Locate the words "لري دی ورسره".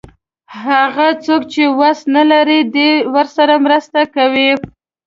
2.31-3.53